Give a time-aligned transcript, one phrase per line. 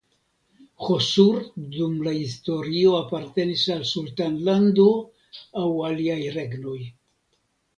[0.85, 1.35] Hosur
[1.75, 4.89] dum la historio apartenis al sultanlando
[5.63, 6.79] aŭ aliaj regnoj.